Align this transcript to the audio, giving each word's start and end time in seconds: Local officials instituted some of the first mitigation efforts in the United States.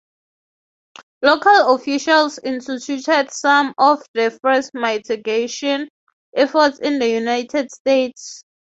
Local 1.21 1.75
officials 1.75 2.39
instituted 2.43 3.29
some 3.29 3.75
of 3.77 4.01
the 4.15 4.31
first 4.41 4.71
mitigation 4.73 5.89
efforts 6.35 6.79
in 6.79 6.97
the 6.97 7.07
United 7.07 7.69
States. 7.69 8.43